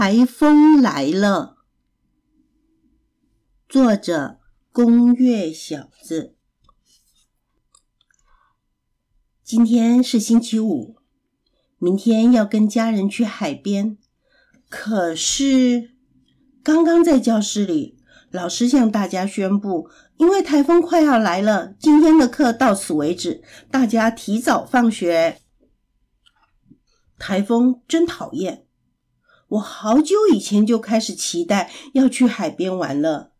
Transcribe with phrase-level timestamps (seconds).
[0.00, 1.56] 台风来了。
[3.68, 4.38] 作者：
[4.70, 6.36] 宫月小子。
[9.42, 10.98] 今天是星期五，
[11.78, 13.98] 明天要跟家人去海边。
[14.68, 15.96] 可是，
[16.62, 17.98] 刚刚在教室里，
[18.30, 25.40] 老师向大家宣布，因为台风快要来了，今天的课到此为止，大家提早放学。
[27.18, 28.67] 台风真讨厌。
[29.48, 33.32] 我好久以前就开始期待要去海边玩了。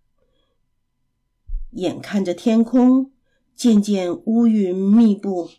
[1.72, 3.12] 眼看着天空
[3.54, 5.50] 渐渐乌云密布，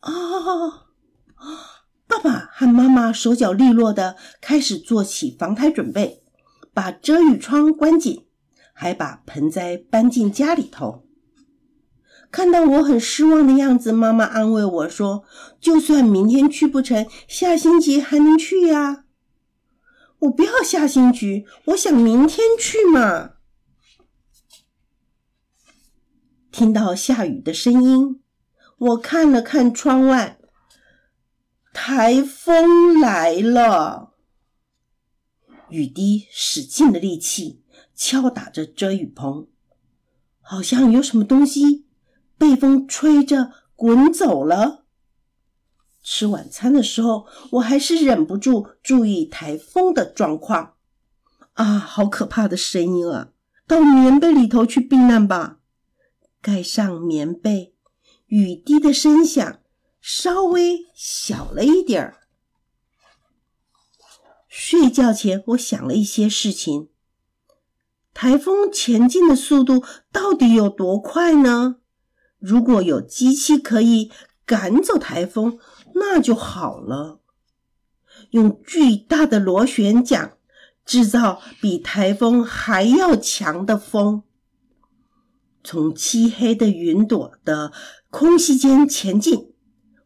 [0.00, 0.86] 啊！
[2.06, 6.22] 爸爸和妈妈手脚利落的开始做起防台准备，
[6.72, 8.24] 把遮雨窗关紧，
[8.72, 11.04] 还把盆栽搬进家里头。
[12.30, 15.24] 看到我很失望的样子，妈妈安慰我说
[15.60, 19.03] ：“就算明天去不成，下星期还能去呀。”
[20.24, 23.32] 我不要下星局，我想明天去嘛。
[26.50, 28.22] 听到下雨的声音，
[28.78, 30.38] 我看了看窗外，
[31.72, 34.14] 台风来了，
[35.68, 37.62] 雨滴使尽了力气
[37.94, 39.48] 敲打着遮雨棚，
[40.40, 41.86] 好像有什么东西
[42.38, 44.83] 被风吹着滚走了。
[46.04, 50.74] 吃晚餐的时候，我还是忍不住注意台风的状况。
[51.54, 53.30] 啊，好可怕的声音啊！
[53.66, 55.60] 到棉被里头去避难吧。
[56.42, 57.74] 盖上棉被，
[58.26, 59.60] 雨滴的声响
[60.00, 62.18] 稍微小了一点儿。
[64.48, 66.90] 睡觉前，我想了一些事情。
[68.12, 69.82] 台风前进的速度
[70.12, 71.76] 到底有多快呢？
[72.38, 74.12] 如果有机器可以
[74.44, 75.58] 赶走台风，
[75.94, 77.20] 那就好了。
[78.30, 80.36] 用巨大的螺旋桨
[80.84, 84.22] 制造比台风还要强的风，
[85.62, 87.72] 从漆黑的云朵的
[88.10, 89.52] 空隙间前进。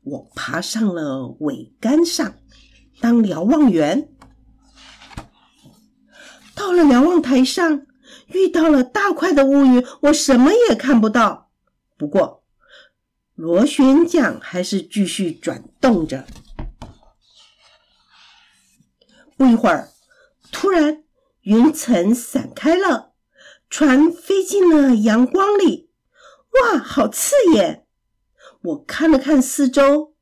[0.04, 2.34] 我爬上了桅杆上
[3.00, 4.08] 当瞭望员，
[6.54, 7.86] 到了瞭望台上，
[8.28, 11.50] 遇到了大块的乌云，我什么也看不到。
[11.98, 12.37] 不过，
[13.38, 16.26] 螺旋桨还是继续转动着。
[19.36, 19.92] 不一会儿，
[20.50, 21.04] 突然
[21.42, 23.14] 云层散开了，
[23.70, 25.92] 船飞进了阳光里。
[26.50, 27.86] 哇，好刺眼！
[28.60, 30.16] 我看了看四周，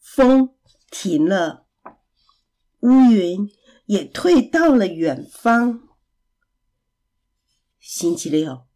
[0.00, 0.56] 风
[0.90, 1.66] 停了，
[2.80, 3.48] 乌云
[3.86, 5.88] 也退到了远方。
[7.78, 8.66] 星期六，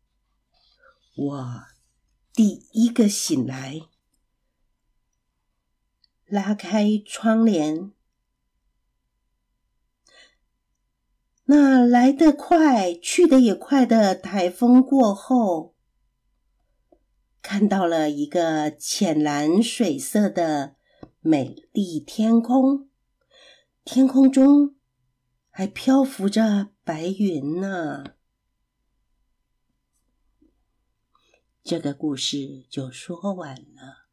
[1.16, 1.73] 我。
[2.36, 3.82] 第一个醒来，
[6.26, 7.92] 拉开窗帘，
[11.44, 15.76] 那来得快、去得也快的台风过后，
[17.40, 20.74] 看到了一个浅蓝水色的
[21.20, 22.88] 美丽天空，
[23.84, 24.74] 天空中
[25.50, 28.16] 还漂浮着白云呢。
[31.64, 34.03] 这个故事就说完了。